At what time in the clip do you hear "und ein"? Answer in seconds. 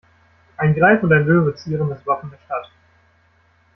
1.03-1.25